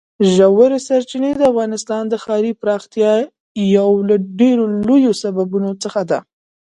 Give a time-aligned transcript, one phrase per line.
[0.33, 3.13] ژورې سرچینې د افغانستان د ښاري پراختیا
[3.77, 6.19] یو له ډېرو لویو سببونو څخه ده.